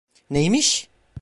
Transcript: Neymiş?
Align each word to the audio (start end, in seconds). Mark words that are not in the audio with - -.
Neymiş? 0.29 0.89